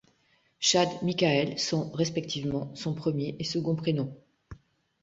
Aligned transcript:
Chad 0.59 0.89
Michael 1.03 1.59
sont, 1.59 1.91
respectivement, 1.91 2.71
son 2.73 2.95
premier 2.95 3.35
et 3.37 3.43
second 3.43 3.75
prénom. 3.75 4.11